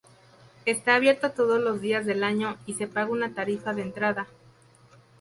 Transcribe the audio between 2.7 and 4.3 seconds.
se paga una tarifa de entrada.